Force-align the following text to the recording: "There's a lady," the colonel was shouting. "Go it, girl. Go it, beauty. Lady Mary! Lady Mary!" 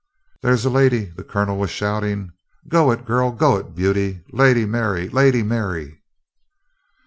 "There's 0.41 0.65
a 0.65 0.71
lady," 0.71 1.13
the 1.15 1.23
colonel 1.23 1.57
was 1.57 1.69
shouting. 1.69 2.31
"Go 2.67 2.89
it, 2.89 3.05
girl. 3.05 3.31
Go 3.31 3.57
it, 3.57 3.75
beauty. 3.75 4.23
Lady 4.33 4.65
Mary! 4.65 5.07
Lady 5.09 5.43
Mary!" 5.43 6.01